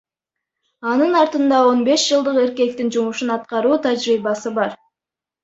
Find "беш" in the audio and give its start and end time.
1.89-2.05